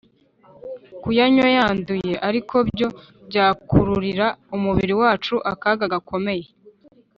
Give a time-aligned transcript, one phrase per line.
[1.01, 2.87] kuyanywa yanduye ariko byo
[3.27, 6.45] byakururira umubiri wacu akaga gakomeye.